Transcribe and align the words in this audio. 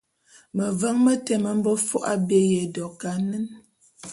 Meveň 0.57 0.95
mete 1.05 1.33
me 1.43 1.51
mbe 1.59 1.71
fo’o 1.87 1.99
abé 2.13 2.37
ya 2.51 2.59
édok 2.65 2.99
a 3.07 3.09
anen. 3.17 3.45